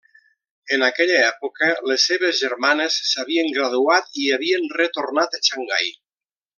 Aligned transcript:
En 0.77 0.85
aquella 0.85 1.19
època 1.25 1.69
les 1.91 2.07
seves 2.11 2.41
germanes 2.45 2.97
s'havien 3.11 3.53
graduat 3.59 4.13
i 4.25 4.29
havien 4.39 4.69
retornat 4.83 5.41
a 5.43 5.47
Xangai. 5.53 5.97